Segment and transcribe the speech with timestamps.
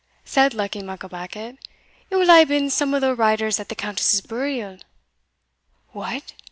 [0.25, 1.59] said Luckie Mucklebackit,
[2.09, 4.79] "it will hae been some o' the riders at the Countess's burial."
[5.89, 6.33] "What!"